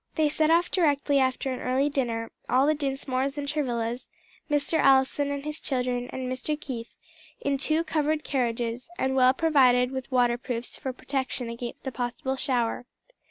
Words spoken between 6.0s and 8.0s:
and Mr. Keith in two